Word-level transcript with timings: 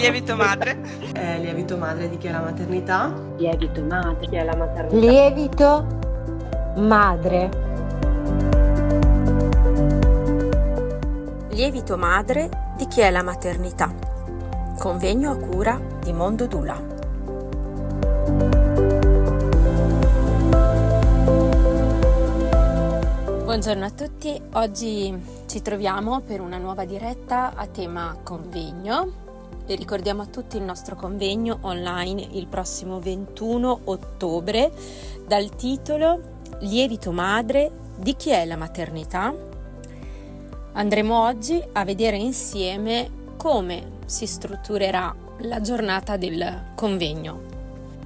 Lievito 0.00 0.34
madre. 0.34 0.78
Eh, 1.12 1.38
lievito 1.40 1.76
madre 1.76 2.08
di 2.08 2.16
chi 2.16 2.28
è 2.28 2.30
la 2.30 2.40
maternità. 2.40 3.12
Lievito 3.36 3.82
madre 3.82 4.16
di 4.18 4.28
chi 4.28 4.36
è 4.36 4.44
la 4.44 4.56
maternità. 4.56 4.96
Lievito 4.96 5.86
madre. 6.76 7.50
Lievito 11.50 11.98
madre 11.98 12.48
di 12.78 12.86
chi 12.86 13.02
è 13.02 13.10
la 13.10 13.22
maternità. 13.22 13.92
Convegno 14.78 15.32
a 15.32 15.36
cura 15.36 15.78
di 16.02 16.14
Mondo 16.14 16.46
Dula. 16.46 16.80
Buongiorno 23.44 23.84
a 23.84 23.90
tutti, 23.90 24.40
oggi 24.52 25.42
ci 25.44 25.60
troviamo 25.60 26.20
per 26.20 26.40
una 26.40 26.56
nuova 26.56 26.86
diretta 26.86 27.52
a 27.54 27.66
tema 27.66 28.16
convegno 28.22 29.28
e 29.72 29.76
ricordiamo 29.76 30.22
a 30.22 30.26
tutti 30.26 30.56
il 30.56 30.64
nostro 30.64 30.96
convegno 30.96 31.58
online 31.60 32.26
il 32.32 32.48
prossimo 32.48 32.98
21 32.98 33.82
ottobre 33.84 34.72
dal 35.24 35.54
titolo 35.54 36.38
Lievito 36.62 37.12
madre 37.12 37.70
di 37.96 38.16
chi 38.16 38.30
è 38.30 38.44
la 38.46 38.56
maternità. 38.56 39.32
Andremo 40.72 41.22
oggi 41.24 41.62
a 41.72 41.84
vedere 41.84 42.16
insieme 42.16 43.08
come 43.36 43.98
si 44.06 44.26
strutturerà 44.26 45.14
la 45.42 45.60
giornata 45.60 46.16
del 46.16 46.72
convegno. 46.74 47.40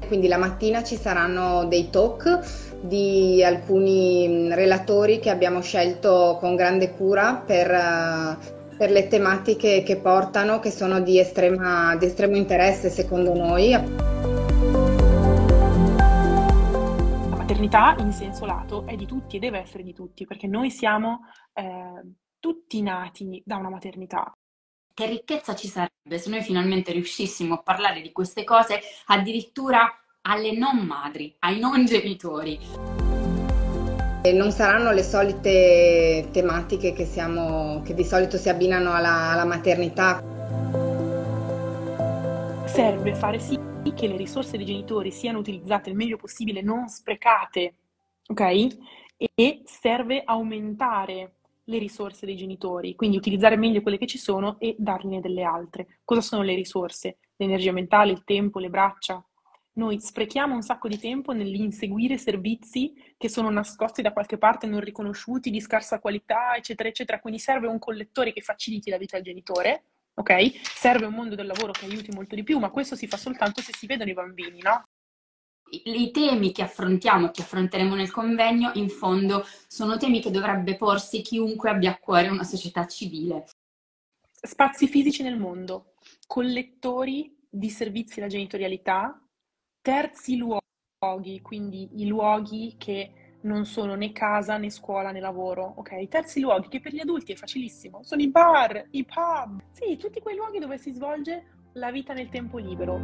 Quindi 0.07 0.29
la 0.29 0.37
mattina 0.37 0.85
ci 0.85 0.97
saranno 0.97 1.65
dei 1.65 1.89
talk 1.89 2.41
di 2.83 3.43
alcuni 3.43 4.55
relatori 4.55 5.19
che 5.19 5.31
abbiamo 5.31 5.63
scelto 5.63 6.37
con 6.39 6.57
grande 6.57 6.95
cura 6.95 7.43
per 7.45 8.63
per 8.77 8.91
le 8.91 9.07
tematiche 9.09 9.83
che 9.83 9.97
portano, 9.97 10.59
che 10.59 10.71
sono 10.71 11.01
di, 11.01 11.19
estrema, 11.19 11.97
di 11.97 12.07
estremo 12.07 12.37
interesse 12.37 12.91
secondo 12.91 13.35
noi. 13.35 13.71
La 17.31 17.37
maternità 17.37 17.95
in 17.99 18.13
senso 18.13 18.45
lato 18.45 18.87
è 18.87 18.97
di 18.97 19.07
tutti 19.07 19.37
e 19.37 19.39
deve 19.39 19.61
essere 19.61 19.83
di 19.83 19.93
tutti, 19.93 20.27
perché 20.27 20.47
noi 20.47 20.71
siamo 20.71 21.21
eh, 21.53 22.03
tutti 22.39 22.83
nati 22.83 23.43
da 23.45 23.57
una 23.57 23.71
maternità. 23.71 24.33
Che 24.93 25.07
ricchezza 25.07 25.55
ci 25.55 25.67
sarebbe 25.67 26.19
se 26.19 26.31
noi 26.31 26.43
finalmente 26.43 26.93
riuscissimo 26.93 27.55
a 27.55 27.63
parlare 27.63 28.01
di 28.01 28.13
queste 28.13 28.45
cose 28.45 28.81
addirittura 29.07 29.93
alle 30.23 30.53
non 30.53 30.79
madri, 30.79 31.35
ai 31.41 31.59
non 31.59 31.85
genitori. 31.85 33.04
Non 34.33 34.53
saranno 34.53 34.91
le 34.91 35.03
solite 35.03 36.29
tematiche 36.33 36.95
che, 36.95 37.05
siamo, 37.05 37.83
che 37.85 37.93
di 37.93 38.05
solito 38.05 38.39
si 38.39 38.49
abbinano 38.49 38.95
alla, 38.95 39.33
alla 39.33 39.45
maternità. 39.45 40.23
Serve 42.65 43.15
fare 43.15 43.39
sì 43.39 43.61
che 43.95 44.07
le 44.07 44.17
risorse 44.17 44.57
dei 44.57 44.65
genitori 44.65 45.11
siano 45.11 45.39
utilizzate 45.39 45.91
il 45.91 45.97
meglio 45.97 46.17
possibile, 46.17 46.63
non 46.63 46.89
sprecate, 46.89 47.75
ok? 48.29 48.67
E 49.35 49.61
serve 49.65 50.23
aumentare 50.25 51.35
le 51.65 51.79
risorse 51.79 52.25
dei 52.25 52.37
genitori, 52.37 52.95
quindi 52.95 53.19
utilizzare 53.19 53.57
meglio 53.57 53.83
quelle 53.83 53.99
che 53.99 54.07
ci 54.07 54.19
sono 54.19 54.57
e 54.59 54.75
dargliene 54.79 55.21
delle 55.21 55.43
altre. 55.43 56.01
Cosa 56.03 56.23
sono 56.23 56.43
le 56.43 56.55
risorse? 56.55 57.19
L'energia 57.37 57.73
mentale, 57.73 58.13
il 58.13 58.25
tempo, 58.25 58.59
le 58.59 58.71
braccia, 58.71 59.23
noi 59.75 59.99
sprechiamo 60.01 60.55
un 60.55 60.63
sacco 60.63 60.89
di 60.89 60.99
tempo 60.99 61.33
nell'inseguire 61.33 62.17
servizi 62.17 62.93
che 63.17 63.29
sono 63.29 63.51
nascosti 63.51 64.03
da 64.03 64.13
qualche 64.13 64.39
parte, 64.39 64.67
non 64.67 64.81
riconosciuti, 64.81 65.51
di 65.51 65.61
scarsa 65.61 65.99
qualità, 65.99 66.55
eccetera, 66.57 66.89
eccetera. 66.89 67.21
Quindi 67.21 67.41
serve 67.41 67.67
un 67.67 67.79
collettore 67.79 68.33
che 68.33 68.41
faciliti 68.41 68.91
la 68.91 68.99
vita 68.99 69.17
al 69.17 69.23
genitore, 69.23 69.85
ok? 70.15 70.53
Serve 70.63 71.07
un 71.07 71.15
mondo 71.15 71.35
del 71.35 71.47
lavoro 71.47 71.73
che 71.73 71.87
aiuti 71.87 72.13
molto 72.13 72.35
di 72.35 72.45
più, 72.45 72.59
ma 72.59 72.71
questo 72.71 72.95
si 72.95 73.09
fa 73.09 73.17
soltanto 73.17 73.61
se 73.61 73.73
si 73.77 73.87
vedono 73.87 74.11
i 74.11 74.15
bambini, 74.15 74.61
no? 74.61 74.85
I 75.71 76.11
temi 76.13 76.53
che 76.53 76.63
affrontiamo, 76.63 77.31
che 77.31 77.43
affronteremo 77.43 77.97
nel 77.97 78.13
convegno, 78.13 78.71
in 78.75 78.89
fondo 78.89 79.45
sono 79.67 79.97
temi 79.97 80.21
che 80.21 80.31
dovrebbe 80.31 80.77
porsi 80.77 81.21
chiunque 81.21 81.71
abbia 81.71 81.91
a 81.91 81.99
cuore 81.99 82.29
una 82.29 82.45
società 82.45 82.87
civile. 82.87 83.47
Spazi 84.31 84.87
fisici 84.87 85.25
nel 85.25 85.39
mondo, 85.39 85.95
collettori 86.29 87.37
di 87.49 87.71
servizi 87.71 88.21
alla 88.21 88.29
genitorialità, 88.29 89.19
terzi 89.85 90.39
luoghi, 90.39 91.43
quindi 91.43 91.91
i 91.97 92.07
luoghi 92.07 92.77
che 92.79 93.11
non 93.43 93.67
sono 93.67 93.95
né 93.95 94.13
casa 94.13 94.57
né 94.57 94.71
scuola 94.71 95.11
né 95.11 95.21
lavoro, 95.21 95.75
ok? 95.77 95.91
I 96.01 96.09
terzi 96.09 96.41
luoghi 96.41 96.69
che 96.69 96.81
per 96.81 96.95
gli 96.95 97.01
adulti 97.01 97.33
è 97.33 97.37
facilissimo, 97.37 98.03
sono 98.03 98.23
i 98.23 98.31
bar, 98.31 98.87
i 98.93 99.05
pub, 99.05 99.61
sì, 99.73 99.99
tutti 99.99 100.23
quei 100.23 100.37
luoghi 100.37 100.59
dove 100.59 100.79
si 100.79 100.91
svolge 100.91 101.45
la 101.75 101.91
vita 101.91 102.15
nel 102.15 102.31
tempo 102.31 102.57
libero. 102.57 102.99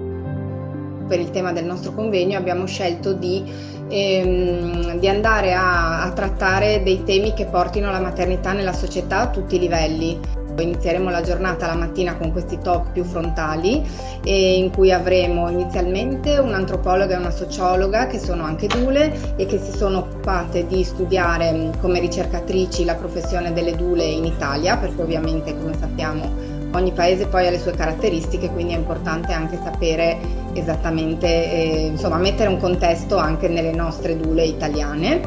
Per 1.07 1.21
il 1.21 1.29
tema 1.29 1.53
del 1.53 1.67
nostro 1.67 1.93
convegno 1.93 2.39
abbiamo 2.39 2.65
scelto 2.65 3.13
di, 3.13 3.45
ehm, 3.91 4.99
di 4.99 5.07
andare 5.07 5.53
a, 5.53 6.05
a 6.05 6.13
trattare 6.15 6.83
dei 6.83 7.03
temi 7.03 7.35
che 7.35 7.45
portino 7.45 7.91
la 7.91 8.01
maternità 8.01 8.55
nella 8.55 8.73
società 8.73 9.19
a 9.19 9.31
tutti 9.31 9.57
i 9.57 9.59
livelli. 9.59 10.40
Inizieremo 10.59 11.11
la 11.11 11.23
giornata 11.23 11.67
la 11.67 11.75
mattina 11.75 12.17
con 12.17 12.33
questi 12.33 12.59
talk 12.59 12.93
più 12.93 13.05
frontali 13.05 13.83
in 14.25 14.71
cui 14.71 14.93
avremo 14.93 15.49
inizialmente 15.49 16.39
un'antropologa 16.39 17.15
e 17.15 17.19
una 17.19 17.31
sociologa 17.31 18.07
che 18.07 18.19
sono 18.19 18.45
anche 18.45 18.67
dule 18.67 19.37
e 19.37 19.47
che 19.47 19.59
si 19.59 19.73
sono 19.73 19.99
occupate 19.99 20.67
di 20.67 20.85
studiare 20.85 21.71
come 21.81 22.01
ricercatrici 22.01 22.85
la 22.85 22.95
professione 22.95 23.53
delle 23.53 23.75
dule 23.77 24.05
in 24.05 24.25
Italia, 24.25 24.77
perché 24.77 25.01
ovviamente 25.01 25.57
come 25.57 25.75
sappiamo 25.79 26.59
ogni 26.73 26.93
paese 26.93 27.27
poi 27.27 27.47
ha 27.47 27.51
le 27.51 27.59
sue 27.59 27.73
caratteristiche, 27.73 28.51
quindi 28.51 28.75
è 28.75 28.77
importante 28.77 29.33
anche 29.33 29.59
sapere 29.63 30.19
esattamente, 30.53 31.27
eh, 31.27 31.87
insomma 31.87 32.17
mettere 32.17 32.49
un 32.49 32.59
contesto 32.59 33.17
anche 33.17 33.49
nelle 33.49 33.73
nostre 33.73 34.17
dule 34.17 34.45
italiane 34.45 35.21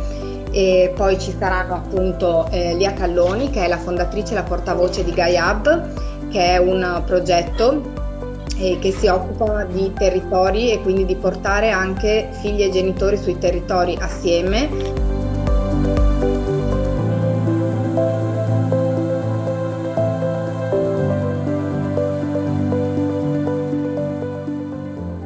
e 0.53 0.93
poi 0.95 1.19
ci 1.19 1.35
saranno 1.35 1.73
appunto 1.73 2.47
eh, 2.51 2.75
Lia 2.75 2.93
Calloni 2.93 3.49
che 3.49 3.65
è 3.65 3.67
la 3.67 3.79
fondatrice 3.79 4.33
e 4.33 4.35
la 4.35 4.43
portavoce 4.43 5.03
di 5.03 5.11
GaiHub 5.11 6.29
che 6.29 6.45
è 6.45 6.57
un 6.57 7.01
progetto 7.05 8.03
eh, 8.57 8.77
che 8.79 8.91
si 8.91 9.07
occupa 9.07 9.63
di 9.65 9.91
territori 9.93 10.71
e 10.71 10.81
quindi 10.81 11.05
di 11.05 11.15
portare 11.15 11.71
anche 11.71 12.29
figli 12.41 12.61
e 12.61 12.69
genitori 12.69 13.17
sui 13.17 13.37
territori 13.37 13.97
assieme. 13.99 14.69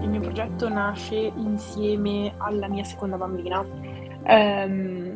Il 0.01 0.09
mio 0.09 0.21
progetto 0.21 0.69
nasce 0.69 1.31
insieme 1.35 2.33
alla 2.37 2.67
mia 2.67 2.83
seconda 2.83 3.17
bambina. 3.17 3.65
Um, 4.29 5.06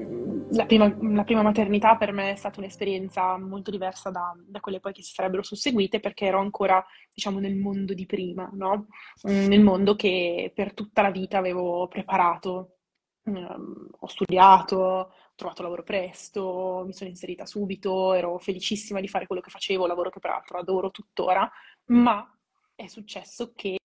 la 0.52 0.66
prima, 0.66 0.94
la 1.02 1.24
prima, 1.24 1.42
maternità 1.42 1.96
per 1.96 2.12
me 2.12 2.32
è 2.32 2.36
stata 2.36 2.60
un'esperienza 2.60 3.38
molto 3.38 3.72
diversa 3.72 4.10
da, 4.10 4.36
da, 4.38 4.60
quelle 4.60 4.80
poi 4.80 4.94
che 4.94 5.02
si 5.02 5.14
sarebbero 5.14 5.44
susseguite 5.44 6.00
perché 6.00 6.26
ero 6.26 6.40
ancora, 6.40 6.84
diciamo, 7.14 7.40
nel 7.40 7.56
mondo 7.56 7.94
di 7.94 8.06
prima, 8.06 8.50
no? 8.54 8.88
Mm, 9.30 9.48
nel 9.48 9.62
mondo 9.62 9.96
che 9.96 10.52
per 10.54 10.74
tutta 10.74 11.02
la 11.02 11.12
vita 11.12 11.38
avevo 11.38 11.88
preparato. 11.88 12.78
Um, 13.24 13.88
ho 14.00 14.08
studiato, 14.08 14.78
ho 14.78 15.12
trovato 15.36 15.62
lavoro 15.62 15.84
presto, 15.84 16.84
mi 16.86 16.94
sono 16.94 17.10
inserita 17.10 17.46
subito, 17.46 18.14
ero 18.14 18.40
felicissima 18.40 19.00
di 19.00 19.08
fare 19.08 19.28
quello 19.28 19.42
che 19.42 19.52
facevo, 19.52 19.86
lavoro 19.86 20.10
che 20.10 20.20
peraltro 20.20 20.58
adoro 20.58 20.90
tuttora, 20.90 21.50
ma 21.88 22.28
è 22.74 22.88
successo 22.88 23.54
che 23.56 23.78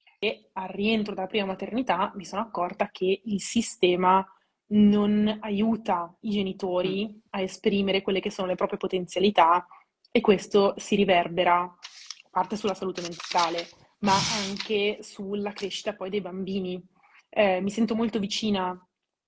al 0.54 0.69
rientro 0.69 1.15
dalla 1.15 1.27
prima 1.27 1.44
maternità 1.44 2.12
mi 2.15 2.25
sono 2.25 2.41
accorta 2.41 2.89
che 2.91 3.21
il 3.24 3.41
sistema 3.42 4.27
non 4.68 5.39
aiuta 5.41 6.15
i 6.21 6.30
genitori 6.30 7.07
mm. 7.07 7.18
a 7.30 7.41
esprimere 7.41 8.03
quelle 8.03 8.21
che 8.21 8.30
sono 8.30 8.48
le 8.48 8.54
proprie 8.54 8.78
potenzialità 8.78 9.66
e 10.10 10.21
questo 10.21 10.74
si 10.78 10.97
riverbera 10.97 11.60
a 11.60 12.28
parte 12.30 12.57
sulla 12.57 12.74
salute 12.74 13.03
mentale, 13.03 13.68
ma 14.01 14.15
anche 14.47 14.98
sulla 15.03 15.53
crescita 15.53 15.95
poi 15.95 16.10
dei 16.10 16.21
bambini. 16.21 16.83
Eh, 17.28 17.60
mi 17.60 17.71
sento 17.71 17.95
molto 17.95 18.18
vicina 18.18 18.68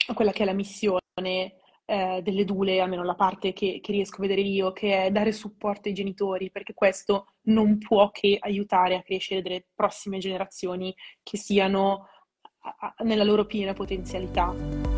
a 0.06 0.14
quella 0.14 0.32
che 0.32 0.42
è 0.42 0.46
la 0.46 0.54
missione 0.54 1.00
eh, 1.84 2.20
delle 2.22 2.44
dule, 2.44 2.80
almeno 2.80 3.02
la 3.02 3.14
parte 3.14 3.52
che, 3.52 3.80
che, 3.82 3.92
riesco 3.92 4.16
a 4.16 4.20
vedere 4.20 4.42
io, 4.42 4.72
che 4.72 5.04
è 5.04 5.10
dare 5.10 5.32
supporto 5.32 5.88
ai 5.88 5.94
genitori, 5.94 6.50
perché 6.50 6.74
questo 6.74 7.34
non 7.44 7.78
può 7.78 8.10
che 8.10 8.36
aiutare 8.38 8.94
a 8.94 9.02
crescere 9.02 9.42
delle 9.42 9.66
prossime 9.74 10.18
generazioni 10.18 10.94
che 11.22 11.36
siano 11.36 12.08
a, 12.60 12.94
a, 12.96 13.04
nella 13.04 13.24
loro 13.24 13.46
piena 13.46 13.72
potenzialità. 13.72 14.97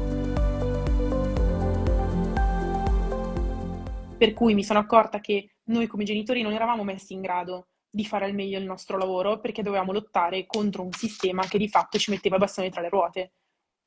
Per 4.20 4.34
cui 4.34 4.52
mi 4.52 4.62
sono 4.62 4.78
accorta 4.78 5.18
che 5.18 5.54
noi 5.68 5.86
come 5.86 6.04
genitori 6.04 6.42
non 6.42 6.52
eravamo 6.52 6.84
messi 6.84 7.14
in 7.14 7.22
grado 7.22 7.68
di 7.88 8.04
fare 8.04 8.26
al 8.26 8.34
meglio 8.34 8.58
il 8.58 8.66
nostro 8.66 8.98
lavoro 8.98 9.40
perché 9.40 9.62
dovevamo 9.62 9.92
lottare 9.92 10.44
contro 10.44 10.82
un 10.82 10.92
sistema 10.92 11.46
che 11.46 11.56
di 11.56 11.70
fatto 11.70 11.98
ci 11.98 12.10
metteva 12.10 12.36
i 12.36 12.38
bastoni 12.38 12.68
tra 12.68 12.82
le 12.82 12.90
ruote. 12.90 13.32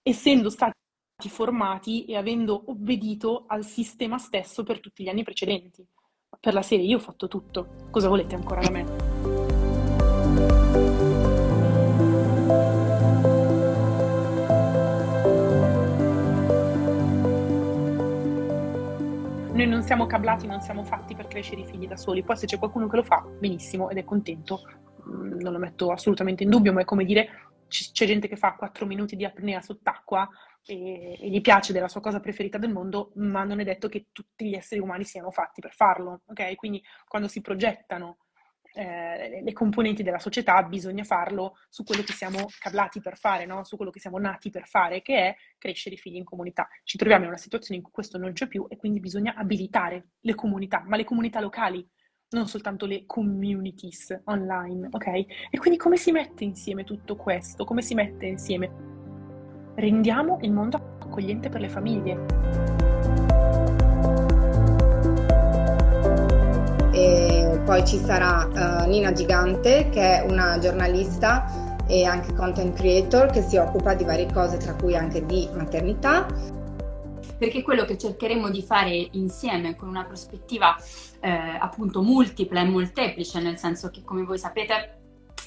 Essendo 0.02 0.50
stati 0.50 0.74
formati 1.28 2.06
e 2.06 2.18
avendo 2.18 2.64
obbedito 2.66 3.44
al 3.46 3.64
sistema 3.64 4.18
stesso 4.18 4.64
per 4.64 4.80
tutti 4.80 5.04
gli 5.04 5.08
anni 5.08 5.22
precedenti. 5.22 5.88
Per 6.40 6.54
la 6.56 6.64
serie 6.64 6.88
io 6.88 6.98
ho 6.98 7.00
fatto 7.00 7.28
tutto, 7.28 7.90
cosa 7.92 8.08
volete 8.08 8.34
ancora 8.34 8.62
da 8.62 8.72
me? 8.72 9.33
Siamo 19.84 20.06
cablati, 20.06 20.48
non 20.48 20.62
siamo 20.62 20.84
fatti 20.84 21.16
per 21.16 21.28
crescere 21.28 21.62
i 21.62 21.66
figli 21.66 21.88
da 21.88 21.96
soli. 21.96 22.24
Poi 22.24 22.36
se 22.36 22.46
c'è 22.46 22.58
qualcuno 22.58 22.88
che 22.88 22.96
lo 22.96 23.04
fa, 23.04 23.22
benissimo 23.22 23.90
ed 23.90 23.98
è 23.98 24.04
contento, 24.04 24.62
mm, 25.08 25.40
non 25.40 25.54
lo 25.54 25.60
metto 25.60 25.92
assolutamente 25.92 26.44
in 26.44 26.50
dubbio, 26.50 26.74
ma 26.74 26.82
è 26.82 26.86
come 26.86 27.06
dire, 27.06 27.30
c'è 27.68 28.06
gente 28.06 28.28
che 28.28 28.36
fa 28.36 28.56
4 28.56 28.86
minuti 28.86 29.16
di 29.16 29.26
apnea 29.26 29.62
sott'acqua 29.62 30.28
e, 30.66 31.18
e, 31.20 31.30
gli 31.30 31.42
piace 31.42 31.74
della 31.74 31.88
sua 31.88 32.02
cosa 32.02 32.20
preferita 32.20 32.58
del 32.58 32.72
mondo, 32.72 33.12
ma 33.16 33.44
non 33.44 33.60
è 33.60 33.64
detto 33.64 33.90
che 33.90 34.08
tutti 34.12 34.48
gli 34.48 34.56
esseri 34.56 34.82
umani 34.82 35.04
siano 35.04 35.32
fatti 35.32 35.62
per 35.62 35.74
farlo, 35.74 36.22
ok? 36.26 36.56
Quindi 36.56 36.82
quando 37.08 37.28
si 37.28 37.42
progettano 37.42 38.18
eh, 38.74 39.42
le 39.44 39.54
componenti 39.54 40.04
della 40.04 40.20
società 40.20 40.62
bisogna 40.64 41.04
farlo 41.04 41.58
su 41.70 41.84
quello 41.84 42.02
che 42.02 42.14
siamo 42.14 42.48
cablati 42.60 43.00
per 43.00 43.18
fare, 43.18 43.46
no? 43.46 43.64
su 43.64 43.76
quello 43.76 43.92
che 43.92 44.00
siamo 44.00 44.18
nati 44.18 44.50
per 44.50 44.68
fare, 44.68 45.02
che 45.02 45.16
è 45.16 45.36
crescere 45.58 45.96
i 45.96 45.98
figli 45.98 46.16
in 46.16 46.24
comunità. 46.24 46.68
Ci 46.84 46.98
troviamo 46.98 47.24
in 47.24 47.30
una 47.30 47.40
situazione 47.40 47.78
in 47.78 47.84
cui 47.84 47.94
questo 47.94 48.18
non 48.18 48.34
c'è 48.34 48.48
più 48.48 48.66
e 48.68 48.78
quindi 48.78 49.00
bisogna 49.00 49.36
abilitare 49.36 50.10
le 50.22 50.36
comunità, 50.36 50.84
ma 50.86 50.98
le 50.98 51.04
comunità 51.04 51.40
locali, 51.40 51.88
non 52.30 52.48
soltanto 52.48 52.86
le 52.88 53.06
communities 53.06 54.22
online, 54.26 54.88
ok? 54.90 55.08
E 55.08 55.58
quindi 55.60 55.78
come 55.78 55.98
si 55.98 56.12
mette 56.12 56.44
insieme 56.44 56.84
tutto 56.84 57.16
questo? 57.16 57.64
Come 57.64 57.84
si 57.84 57.94
mette 57.94 58.26
insieme? 58.26 58.92
Rendiamo 59.76 60.40
il 60.42 60.52
mondo 60.52 60.98
accogliente 61.00 61.50
per 61.50 61.62
le 61.62 61.70
famiglie. 61.70 62.83
Poi 67.66 67.86
ci 67.86 67.98
sarà 67.98 68.46
uh, 68.84 68.90
Nina 68.90 69.12
Gigante, 69.14 69.90
che 69.90 70.20
è 70.20 70.26
una 70.30 70.60
giornalista 70.60 71.72
e 71.88 72.06
anche 72.06 72.34
content 72.34 72.76
creator 72.76 73.32
che 73.32 73.42
si 73.42 73.58
occupa 73.58 73.94
di 73.94 74.04
varie 74.04 74.32
cose, 74.32 74.58
tra 74.58 74.74
cui 74.74 74.96
anche 74.96 75.26
di 75.26 75.48
maternità. 75.54 76.26
Perché 77.38 77.62
quello 77.62 77.86
che 77.86 77.98
cercheremo 77.98 78.50
di 78.50 78.62
fare 78.62 79.08
insieme 79.12 79.76
con 79.76 79.88
una 79.90 80.06
prospettiva 80.06 80.76
eh, 81.20 81.30
appunto 81.60 82.02
multipla 82.02 82.62
e 82.62 82.66
molteplice, 82.66 83.42
nel 83.42 83.58
senso 83.58 83.90
che 83.90 84.04
come 84.04 84.24
voi 84.24 84.38
sapete 84.38 85.03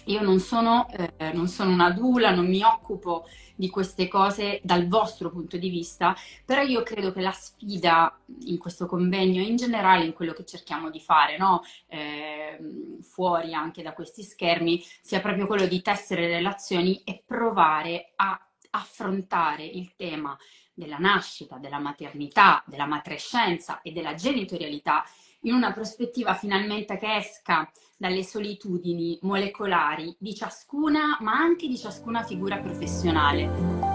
io 0.06 0.23
non 0.23 0.38
sono, 0.41 0.88
eh, 0.91 1.32
non 1.32 1.49
sono 1.49 1.70
una 1.70 1.91
dula, 1.91 2.35
non 2.35 2.47
mi 2.49 2.62
occupo 2.62 3.26
di 3.55 3.70
queste 3.70 4.08
cose 4.08 4.61
dal 4.62 4.87
vostro 4.87 5.31
punto 5.31 5.56
di 5.56 5.69
vista, 5.69 6.14
però 6.44 6.62
io 6.62 6.82
credo 6.82 7.12
che 7.12 7.20
la 7.20 7.32
sfida 7.32 8.19
in 8.44 8.58
questo 8.58 8.87
convegno 8.87 9.41
e 9.41 9.47
in 9.47 9.56
generale 9.56 10.05
in 10.05 10.12
quello 10.12 10.32
che 10.32 10.44
cerchiamo 10.44 10.91
di 10.91 11.00
fare, 11.00 11.38
no? 11.38 11.62
eh, 11.88 12.58
fuori 13.00 13.55
anche 13.55 13.82
da 13.82 13.93
questi 13.93 14.23
schermi, 14.23 14.82
sia 15.00 15.20
proprio 15.20 15.47
quello 15.47 15.67
di 15.67 15.81
tessere 15.82 16.26
relazioni 16.26 17.02
e 17.05 17.23
provare 17.25 18.12
a 18.17 18.38
affrontare 18.70 19.64
il 19.64 19.94
tema 19.97 20.37
della 20.75 20.99
nascita, 20.99 21.56
della 21.56 21.79
maternità, 21.79 22.62
della 22.67 22.85
matrescenza 22.85 23.81
e 23.81 23.93
della 23.93 24.14
genitorialità 24.14 25.05
in 25.46 25.54
una 25.54 25.72
prospettiva 25.72 26.34
finalmente 26.34 26.98
che 26.98 27.16
esca 27.16 27.70
dalle 27.96 28.22
solitudini 28.22 29.19
molecolari 29.22 30.14
di 30.19 30.34
ciascuna, 30.34 31.19
ma 31.20 31.32
anche 31.32 31.66
di 31.66 31.78
ciascuna 31.78 32.22
figura 32.22 32.58
professionale. 32.58 33.86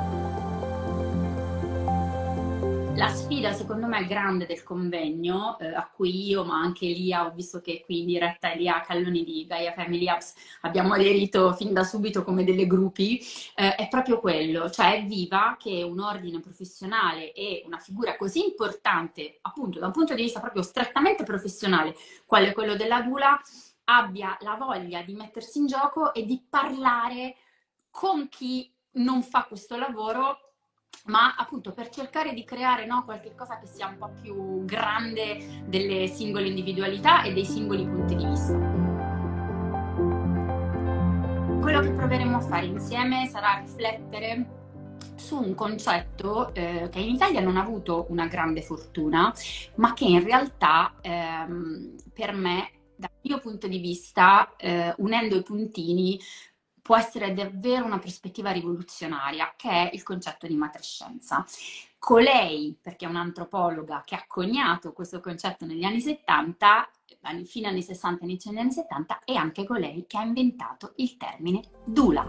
La 2.95 3.07
sfida 3.07 3.53
secondo 3.53 3.87
me 3.87 4.05
grande 4.05 4.45
del 4.45 4.63
convegno, 4.63 5.57
eh, 5.59 5.73
a 5.73 5.89
cui 5.89 6.27
io 6.27 6.43
ma 6.43 6.59
anche 6.59 6.85
Elia, 6.85 7.25
ho 7.25 7.31
visto 7.31 7.61
che 7.61 7.81
qui 7.83 8.01
in 8.01 8.05
diretta 8.05 8.51
Elia 8.51 8.81
Calloni 8.81 9.23
di 9.23 9.45
Gaia 9.47 9.73
Family 9.73 10.07
Apps 10.07 10.33
abbiamo 10.61 10.93
aderito 10.93 11.53
fin 11.53 11.73
da 11.73 11.83
subito 11.83 12.23
come 12.23 12.43
delle 12.43 12.67
gruppi, 12.67 13.19
eh, 13.55 13.75
è 13.75 13.87
proprio 13.87 14.19
quello, 14.19 14.69
cioè 14.69 14.97
è 14.97 15.05
viva 15.05 15.55
che 15.57 15.81
un 15.83 15.99
ordine 15.99 16.39
professionale 16.39 17.31
e 17.31 17.63
una 17.65 17.79
figura 17.79 18.17
così 18.17 18.43
importante, 18.43 19.39
appunto 19.41 19.79
da 19.79 19.87
un 19.87 19.93
punto 19.93 20.13
di 20.13 20.23
vista 20.23 20.39
proprio 20.39 20.61
strettamente 20.61 21.23
professionale, 21.23 21.95
quale 22.25 22.53
quello 22.53 22.75
della 22.75 23.01
Dula, 23.01 23.39
abbia 23.85 24.37
la 24.41 24.55
voglia 24.55 25.01
di 25.01 25.13
mettersi 25.15 25.59
in 25.59 25.67
gioco 25.67 26.13
e 26.13 26.25
di 26.25 26.43
parlare 26.47 27.35
con 27.89 28.27
chi 28.29 28.71
non 28.93 29.23
fa 29.23 29.45
questo 29.45 29.77
lavoro 29.77 30.50
ma 31.05 31.35
appunto 31.35 31.71
per 31.71 31.89
cercare 31.89 32.33
di 32.33 32.43
creare 32.43 32.85
no, 32.85 33.03
qualche 33.03 33.33
cosa 33.35 33.59
che 33.59 33.67
sia 33.67 33.87
un 33.87 33.97
po' 33.97 34.11
più 34.21 34.65
grande 34.65 35.63
delle 35.65 36.07
singole 36.07 36.47
individualità 36.47 37.23
e 37.23 37.33
dei 37.33 37.45
singoli 37.45 37.85
punti 37.85 38.15
di 38.15 38.25
vista. 38.25 38.57
Quello 41.61 41.79
che 41.81 41.91
proveremo 41.91 42.37
a 42.37 42.41
fare 42.41 42.65
insieme 42.65 43.27
sarà 43.27 43.59
riflettere 43.59 44.59
su 45.15 45.37
un 45.37 45.53
concetto 45.53 46.53
eh, 46.53 46.89
che 46.91 46.99
in 46.99 47.13
Italia 47.13 47.41
non 47.41 47.57
ha 47.57 47.61
avuto 47.61 48.07
una 48.09 48.27
grande 48.27 48.61
fortuna, 48.61 49.33
ma 49.75 49.93
che 49.93 50.05
in 50.05 50.23
realtà 50.23 50.95
ehm, 51.01 51.95
per 52.13 52.33
me, 52.33 52.71
dal 52.95 53.11
mio 53.21 53.39
punto 53.39 53.67
di 53.67 53.77
vista, 53.77 54.55
eh, 54.57 54.93
unendo 54.97 55.35
i 55.35 55.43
puntini, 55.43 56.19
può 56.81 56.97
essere 56.97 57.33
davvero 57.33 57.85
una 57.85 57.99
prospettiva 57.99 58.51
rivoluzionaria, 58.51 59.53
che 59.55 59.69
è 59.69 59.89
il 59.93 60.03
concetto 60.03 60.47
di 60.47 60.55
matrescenza. 60.55 61.45
Colei, 61.99 62.75
perché 62.81 63.05
è 63.05 63.09
un'antropologa 63.09 64.01
che 64.03 64.15
ha 64.15 64.25
coniato 64.27 64.91
questo 64.91 65.19
concetto 65.19 65.65
negli 65.65 65.83
anni 65.83 66.01
70, 66.01 66.89
fine 67.45 67.67
anni 67.67 67.83
60 67.83 68.23
inizio 68.23 68.49
degli 68.49 68.59
anni 68.59 68.71
70, 68.71 69.19
è 69.23 69.33
anche 69.33 69.65
colei 69.65 70.05
che 70.07 70.17
ha 70.17 70.23
inventato 70.23 70.93
il 70.95 71.15
termine 71.17 71.61
dula. 71.85 72.25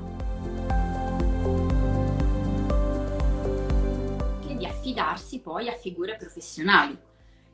Di 4.46 4.66
affidarsi 4.66 5.40
poi 5.40 5.68
a 5.70 5.76
figure 5.76 6.16
professionali 6.16 6.96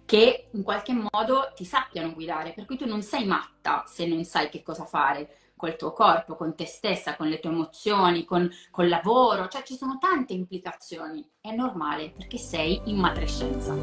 che 0.04 0.48
in 0.52 0.62
qualche 0.62 0.92
modo 0.92 1.52
ti 1.54 1.64
sappiano 1.64 2.12
guidare, 2.12 2.52
per 2.52 2.64
cui 2.64 2.76
tu 2.76 2.86
non 2.86 3.02
sei 3.02 3.26
matta 3.26 3.84
se 3.86 4.06
non 4.06 4.24
sai 4.24 4.48
che 4.48 4.62
cosa 4.62 4.84
fare 4.84 5.47
col 5.58 5.76
tuo 5.76 5.92
corpo, 5.92 6.36
con 6.36 6.54
te 6.54 6.64
stessa, 6.64 7.16
con 7.16 7.28
le 7.28 7.40
tue 7.40 7.50
emozioni, 7.50 8.24
con 8.24 8.50
col 8.70 8.88
lavoro, 8.88 9.48
cioè 9.48 9.62
ci 9.62 9.76
sono 9.76 9.98
tante 10.00 10.32
implicazioni. 10.32 11.28
È 11.38 11.52
normale 11.52 12.12
perché 12.16 12.38
sei 12.38 12.80
in 12.84 12.96
matrescenza. 12.96 13.74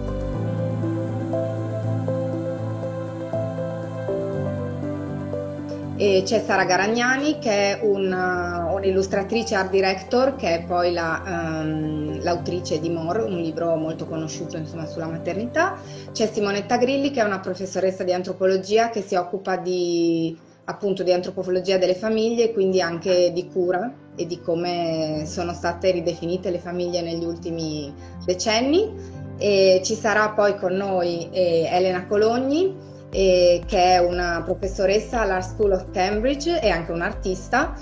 E 5.98 6.24
c'è 6.26 6.42
Sara 6.42 6.66
Garagnani 6.66 7.40
che 7.40 7.78
è 7.78 7.80
un, 7.82 8.12
uh, 8.12 8.76
un'illustratrice 8.76 9.56
art 9.56 9.70
director 9.70 10.36
che 10.36 10.56
è 10.56 10.64
poi 10.66 10.92
la, 10.92 11.22
um, 11.26 12.22
l'autrice 12.22 12.82
di 12.82 12.90
More, 12.90 13.24
un 13.24 13.38
libro 13.38 13.76
molto 13.76 14.06
conosciuto 14.06 14.58
insomma, 14.58 14.86
sulla 14.88 15.08
maternità. 15.08 15.80
C'è 16.12 16.28
Simonetta 16.28 16.78
Grilli 16.78 17.12
che 17.12 17.22
è 17.22 17.24
una 17.24 17.40
professoressa 17.40 18.04
di 18.04 18.12
antropologia 18.12 18.90
che 18.90 19.02
si 19.02 19.16
occupa 19.16 19.56
di 19.56 20.38
appunto 20.66 21.04
di 21.04 21.12
antropologia 21.12 21.78
delle 21.78 21.96
famiglie, 21.96 22.52
quindi 22.52 22.82
anche 22.82 23.32
di 23.32 23.48
cura 23.48 23.92
e 24.16 24.26
di 24.26 24.42
come 24.42 25.24
sono 25.26 25.54
state 25.54 25.92
ridefinite 25.92 26.50
le 26.50 26.60
famiglie 26.60 27.02
negli 27.02 27.24
ultimi 27.24 27.94
decenni. 28.26 29.24
E 29.38 29.82
ci 29.84 29.96
sarà 29.96 30.30
poi 30.30 30.56
con 30.56 30.74
noi 30.74 31.30
eh, 31.32 31.68
Elena 31.70 32.06
Cologni, 32.08 32.74
eh, 33.12 33.62
che 33.66 33.96
è 33.96 33.98
una 34.00 34.42
professoressa 34.44 35.22
all'Art 35.22 35.50
School 35.50 35.74
of 35.74 35.92
Cambridge 35.92 36.60
e 36.60 36.70
anche 36.70 36.92
un'artista. 36.92 37.74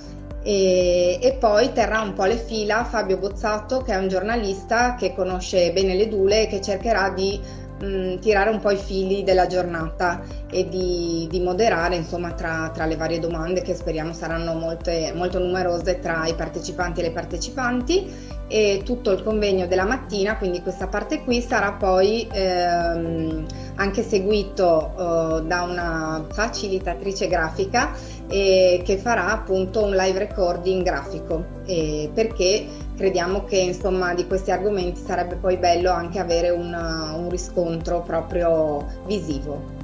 E, 0.45 1.19
e, 1.21 1.37
poi 1.39 1.71
terrà 1.71 2.01
un 2.01 2.11
po' 2.13 2.25
le 2.25 2.35
fila 2.35 2.83
Fabio 2.83 3.17
Bozzato, 3.17 3.81
che 3.81 3.93
è 3.93 3.97
un 3.97 4.09
giornalista 4.09 4.95
che 4.95 5.13
conosce 5.13 5.71
bene 5.71 5.95
le 5.95 6.09
dule 6.09 6.41
e 6.41 6.47
che 6.47 6.59
cercherà 6.59 7.11
di 7.11 7.39
mh, 7.83 8.13
mm, 8.13 8.17
tirare 8.19 8.49
un 8.49 8.59
po' 8.59 8.71
i 8.71 8.77
fili 8.77 9.23
della 9.23 9.47
giornata 9.47 10.21
e 10.49 10.67
di, 10.69 11.27
di 11.29 11.39
moderare 11.39 11.95
insomma 11.95 12.31
tra, 12.31 12.71
tra, 12.73 12.85
le 12.85 12.95
varie 12.95 13.19
domande 13.19 13.61
che 13.61 13.75
speriamo 13.75 14.13
saranno 14.13 14.53
molte, 14.53 15.11
molto 15.15 15.39
numerose 15.39 15.99
tra 15.99 16.25
i 16.25 16.33
partecipanti 16.33 17.01
e 17.01 17.03
le 17.03 17.11
partecipanti. 17.11 18.31
E 18.45 18.81
tutto 18.83 19.09
il 19.09 19.23
convegno 19.23 19.65
della 19.65 19.85
mattina, 19.85 20.37
quindi 20.37 20.61
questa 20.61 20.87
parte 20.87 21.23
qui 21.23 21.41
sarà 21.41 21.71
poi 21.71 22.27
ehm, 22.31 23.45
anche 23.75 24.03
seguito 24.03 24.91
eh, 24.91 25.47
da 25.47 25.63
una 25.63 26.23
facilitatrice 26.29 27.27
grafica 27.27 27.93
eh, 28.27 28.81
che 28.83 28.97
farà 28.97 29.31
appunto 29.31 29.83
un 29.83 29.91
live 29.91 30.19
recording 30.19 30.83
grafico. 30.83 31.61
Eh, 31.65 32.11
perché 32.13 32.67
crediamo 32.95 33.43
che 33.45 33.57
insomma 33.57 34.13
di 34.13 34.25
questi 34.27 34.51
argomenti 34.51 35.01
sarebbe 35.01 35.35
poi 35.35 35.57
bello 35.57 35.91
anche 35.91 36.19
avere 36.19 36.49
una, 36.49 37.13
un 37.15 37.29
riscontro 37.29 38.01
proprio 38.01 38.85
visivo. 39.05 39.81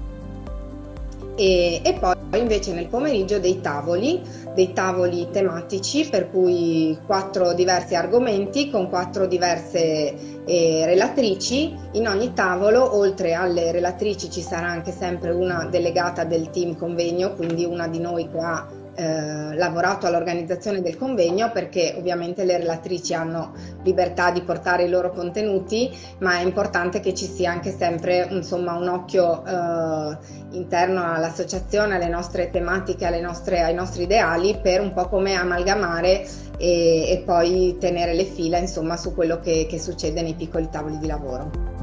E, 1.35 1.79
e, 1.85 1.93
poi 1.93 2.17
invece 2.37 2.73
nel 2.73 2.87
pomeriggio 2.87 3.39
dei 3.39 3.61
tavoli, 3.61 4.21
dei 4.53 4.73
tavoli 4.73 5.29
tematici 5.31 6.05
per 6.09 6.29
cui 6.29 6.97
quattro 7.05 7.53
diversi 7.53 7.95
argomenti 7.95 8.69
con 8.69 8.89
quattro 8.89 9.25
diverse 9.25 10.43
eh, 10.45 10.83
relatrici. 10.85 11.73
In 11.93 12.09
ogni 12.09 12.33
tavolo, 12.33 12.93
oltre 12.93 13.35
alle 13.35 13.71
relatrici, 13.71 14.29
ci 14.29 14.41
sarà 14.41 14.67
anche 14.67 14.91
sempre 14.91 15.31
una 15.31 15.65
delegata 15.71 16.25
del 16.25 16.49
team 16.49 16.75
convegno, 16.75 17.33
quindi 17.35 17.63
una 17.63 17.87
di 17.87 18.01
noi 18.01 18.29
che 18.29 18.37
ha 18.39 18.67
eh, 18.99 19.55
lavorato 19.55 20.07
all'organizzazione 20.07 20.81
del 20.81 20.97
convegno 20.97 21.51
perché 21.51 21.95
ovviamente 21.97 22.43
le 22.43 22.57
relatrici 22.57 23.13
hanno 23.13 23.53
libertà 23.83 24.29
di 24.31 24.41
portare 24.41 24.83
i 24.83 24.89
loro 24.89 25.11
contenuti, 25.11 25.89
ma 26.17 26.39
è 26.39 26.43
importante 26.43 26.99
che 26.99 27.13
ci 27.13 27.25
sia 27.25 27.49
anche 27.49 27.71
sempre 27.71 28.27
insomma, 28.29 28.73
un 28.73 28.89
occhio 28.89 29.45
eh, 29.45 30.17
interno 30.51 31.13
all'associazione, 31.13 31.95
alle 31.95 32.09
nostre 32.09 32.49
tematiche, 32.49 33.09
nostre, 33.21 33.61
ai 33.61 33.73
nostri 33.73 34.03
ideali 34.03 34.59
per 34.61 34.81
un 34.81 34.91
po' 34.91 35.07
come 35.07 35.33
amalgamare 35.35 36.27
e, 36.57 37.09
e 37.09 37.23
poi 37.25 37.77
tenere 37.79 38.13
le 38.13 38.25
fila 38.25 38.57
insomma, 38.57 38.97
su 38.97 39.15
quello 39.15 39.39
che, 39.39 39.65
che 39.69 39.79
succede 39.79 40.21
nei 40.21 40.33
piccoli 40.33 40.67
tavoli 40.69 40.97
di 40.97 41.07
lavoro. 41.07 41.78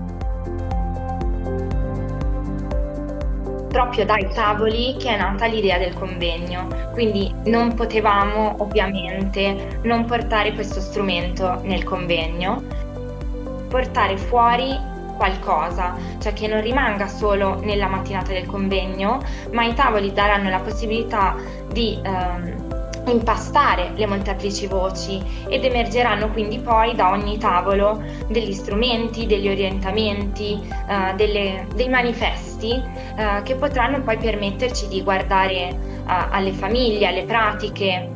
Proprio 3.77 4.07
dai 4.07 4.27
tavoli 4.33 4.97
che 4.99 5.11
è 5.11 5.19
nata 5.19 5.45
l'idea 5.45 5.77
del 5.77 5.93
convegno, 5.93 6.67
quindi 6.95 7.31
non 7.45 7.75
potevamo 7.75 8.55
ovviamente 8.61 9.81
non 9.83 10.07
portare 10.07 10.55
questo 10.55 10.81
strumento 10.81 11.61
nel 11.63 11.85
convegno, 11.85 12.63
portare 13.69 14.17
fuori 14.17 14.75
qualcosa, 15.19 15.95
cioè 16.21 16.33
che 16.33 16.49
non 16.49 16.63
rimanga 16.63 17.07
solo 17.07 17.61
nella 17.61 17.87
mattinata 17.87 18.33
del 18.33 18.47
convegno, 18.47 19.21
ma 19.53 19.65
i 19.67 19.75
tavoli 19.75 20.11
daranno 20.11 20.49
la 20.49 20.61
possibilità 20.61 21.37
di 21.71 22.01
ehm, 22.03 22.56
impastare 23.11 23.93
le 23.95 24.07
molteplici 24.07 24.67
voci 24.67 25.23
ed 25.49 25.65
emergeranno 25.65 26.31
quindi 26.31 26.59
poi 26.59 26.95
da 26.95 27.11
ogni 27.11 27.39
tavolo 27.39 28.03
degli 28.29 28.53
strumenti, 28.53 29.27
degli 29.27 29.49
orientamenti, 29.49 30.61
eh, 30.89 31.15
delle, 31.15 31.67
dei 31.75 31.89
manifesti 31.89 32.73
eh, 32.73 33.43
che 33.43 33.55
potranno 33.55 34.01
poi 34.03 34.17
permetterci 34.19 34.89
di 34.89 35.03
guardare 35.03 35.69
eh, 35.69 35.77
alle 36.05 36.53
famiglie, 36.53 37.07
alle 37.07 37.25
pratiche. 37.25 38.11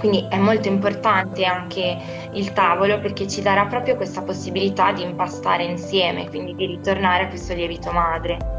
Quindi 0.00 0.26
è 0.28 0.36
molto 0.36 0.68
importante 0.68 1.44
anche 1.44 1.96
il 2.32 2.52
tavolo 2.52 2.98
perché 2.98 3.28
ci 3.28 3.42
darà 3.42 3.66
proprio 3.66 3.96
questa 3.96 4.22
possibilità 4.22 4.92
di 4.92 5.02
impastare 5.02 5.64
insieme, 5.64 6.28
quindi 6.28 6.54
di 6.54 6.66
ritornare 6.66 7.24
a 7.24 7.28
questo 7.28 7.54
lievito 7.54 7.90
madre. 7.92 8.57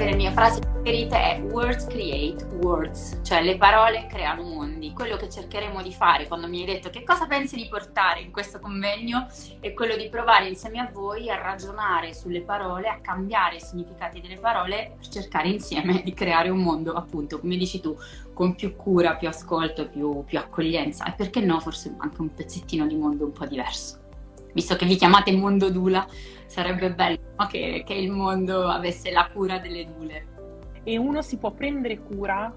Delle 0.00 0.16
mie 0.16 0.32
frasi 0.32 0.60
preferite 0.60 1.14
è 1.14 1.42
words 1.42 1.84
create 1.84 2.42
words, 2.62 3.20
cioè 3.22 3.42
le 3.42 3.58
parole 3.58 4.06
creano 4.08 4.42
mondi. 4.44 4.94
Quello 4.94 5.18
che 5.18 5.28
cercheremo 5.28 5.82
di 5.82 5.92
fare 5.92 6.26
quando 6.26 6.48
mi 6.48 6.60
hai 6.60 6.64
detto 6.64 6.88
che 6.88 7.04
cosa 7.04 7.26
pensi 7.26 7.54
di 7.54 7.68
portare 7.68 8.20
in 8.20 8.30
questo 8.32 8.60
convegno 8.60 9.26
è 9.60 9.74
quello 9.74 9.96
di 9.96 10.08
provare 10.08 10.48
insieme 10.48 10.78
a 10.78 10.88
voi 10.90 11.28
a 11.28 11.36
ragionare 11.36 12.14
sulle 12.14 12.40
parole, 12.40 12.88
a 12.88 13.00
cambiare 13.02 13.56
i 13.56 13.60
significati 13.60 14.22
delle 14.22 14.38
parole 14.38 14.94
per 14.96 15.08
cercare 15.08 15.48
insieme 15.48 16.00
di 16.02 16.14
creare 16.14 16.48
un 16.48 16.62
mondo, 16.62 16.94
appunto, 16.94 17.38
come 17.38 17.58
dici 17.58 17.80
tu, 17.80 17.94
con 18.32 18.54
più 18.54 18.74
cura, 18.76 19.16
più 19.16 19.28
ascolto, 19.28 19.86
più, 19.86 20.24
più 20.24 20.38
accoglienza 20.38 21.04
e 21.04 21.12
perché 21.12 21.40
no, 21.40 21.60
forse 21.60 21.94
anche 21.98 22.22
un 22.22 22.32
pezzettino 22.32 22.86
di 22.86 22.96
mondo 22.96 23.26
un 23.26 23.32
po' 23.32 23.44
diverso. 23.44 23.98
Visto 24.54 24.76
che 24.76 24.86
vi 24.86 24.96
chiamate 24.96 25.30
mondo 25.32 25.70
Dula, 25.70 26.06
sarebbe 26.50 26.90
bello 26.90 27.18
che, 27.48 27.84
che 27.86 27.94
il 27.94 28.10
mondo 28.10 28.66
avesse 28.66 29.12
la 29.12 29.28
cura 29.32 29.60
delle 29.60 29.86
dule. 29.86 30.26
E 30.82 30.98
uno 30.98 31.22
si 31.22 31.38
può 31.38 31.52
prendere 31.52 32.00
cura 32.00 32.52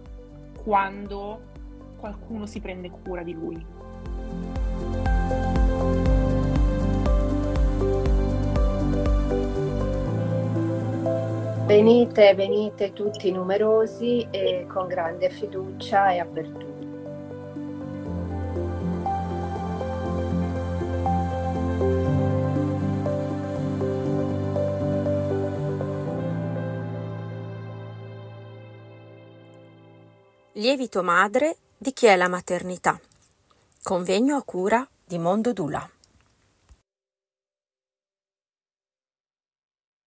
quando 0.63 1.51
qualcuno 1.97 2.47
si 2.47 2.59
prende 2.59 2.89
cura 2.89 3.21
di 3.21 3.33
lui. 3.33 3.65
Venite, 11.67 12.33
venite 12.33 12.93
tutti 12.93 13.31
numerosi 13.31 14.27
e 14.31 14.65
con 14.67 14.87
grande 14.87 15.29
fiducia 15.29 16.11
e 16.11 16.17
apertura. 16.17 16.72
Lievito 30.63 31.03
madre 31.03 31.57
di 31.77 31.91
chi 31.91 32.05
è 32.05 32.15
la 32.15 32.29
maternità. 32.29 32.97
Convegno 33.81 34.37
a 34.37 34.43
cura 34.43 34.87
di 35.03 35.19
Mondo 35.19 35.51
Dula. 35.51 35.92